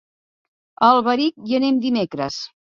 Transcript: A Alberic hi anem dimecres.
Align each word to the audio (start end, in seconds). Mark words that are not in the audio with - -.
A 0.87 0.89
Alberic 0.95 1.39
hi 1.51 1.61
anem 1.61 1.81
dimecres. 1.87 2.43